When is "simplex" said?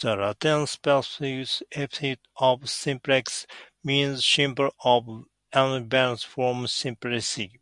2.70-3.46